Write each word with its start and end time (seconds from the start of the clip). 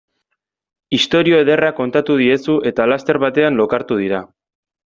Istorio 0.97 1.41
ederra 1.45 1.69
kontatu 1.81 2.17
diezu 2.23 2.57
eta 2.73 2.91
laster 2.93 3.23
batean 3.27 3.63
lokartu 3.63 4.03
dira. 4.05 4.25